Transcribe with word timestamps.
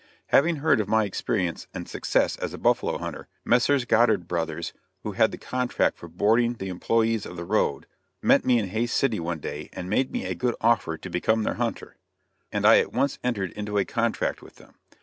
Having 0.29 0.55
heard 0.55 0.79
of 0.79 0.87
my 0.87 1.03
experience 1.05 1.67
and 1.75 1.87
success 1.87 2.35
as 2.37 2.55
a 2.55 2.57
buffalo 2.57 2.97
hunter, 2.97 3.27
Messrs. 3.45 3.85
Goddard 3.85 4.27
Brothers, 4.27 4.73
who 5.03 5.11
had 5.11 5.29
the 5.29 5.37
contract 5.37 5.95
for 5.95 6.07
boarding 6.07 6.53
the 6.53 6.69
employees 6.69 7.23
of 7.23 7.37
the 7.37 7.45
road, 7.45 7.85
met 8.19 8.43
me 8.43 8.57
in 8.57 8.69
Hays 8.69 8.91
City 8.91 9.19
one 9.19 9.37
day 9.37 9.69
and 9.73 9.91
made 9.91 10.11
me 10.11 10.25
a 10.25 10.33
good 10.33 10.55
offer 10.59 10.97
to 10.97 11.07
become 11.11 11.43
their 11.43 11.53
hunter, 11.61 11.97
and 12.51 12.65
I 12.65 12.79
at 12.79 12.91
once 12.93 13.19
entered 13.23 13.51
into 13.51 13.77
a 13.77 13.85
contract 13.85 14.41
with 14.41 14.55
them. 14.55 14.73